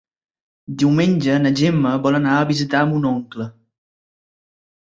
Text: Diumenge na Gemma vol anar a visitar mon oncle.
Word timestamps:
Diumenge 0.83 1.35
na 1.43 1.51
Gemma 1.59 1.91
vol 2.07 2.19
anar 2.21 2.39
a 2.39 2.49
visitar 2.55 2.83
mon 2.95 3.07
oncle. 3.13 3.51